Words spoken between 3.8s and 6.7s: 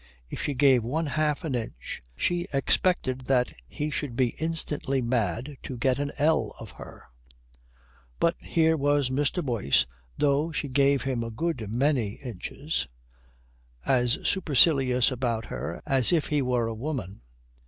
should be instantly mad to get an ell